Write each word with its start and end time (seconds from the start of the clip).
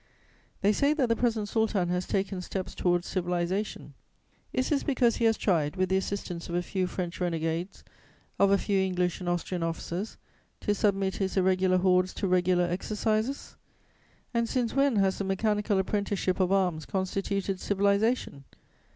They 0.61 0.71
say 0.73 0.93
that 0.95 1.09
the 1.09 1.15
present 1.15 1.47
Sultan 1.47 1.89
has 1.89 2.07
taken 2.07 2.41
steps 2.41 2.73
towards 2.73 3.05
civilization: 3.05 3.93
is 4.51 4.69
this 4.69 4.81
because 4.81 5.17
he 5.17 5.25
has 5.25 5.37
tried, 5.37 5.75
with 5.75 5.89
the 5.89 5.97
assistance 5.97 6.49
of 6.49 6.55
a 6.55 6.63
few 6.63 6.87
French 6.87 7.21
renegades, 7.21 7.83
of 8.39 8.49
a 8.49 8.57
few 8.57 8.79
English 8.81 9.19
and 9.19 9.29
Austrian 9.29 9.61
officers, 9.61 10.17
to 10.61 10.73
submit 10.73 11.17
his 11.17 11.37
irregular 11.37 11.77
hordes 11.77 12.15
to 12.15 12.27
regular 12.27 12.63
exercises? 12.63 13.55
And 14.33 14.49
since 14.49 14.73
when 14.73 14.95
has 14.95 15.19
the 15.19 15.23
mechanical 15.23 15.77
apprenticeship 15.77 16.39
of 16.39 16.51
arms 16.51 16.87
constituted 16.87 17.59
civilization? 17.59 18.45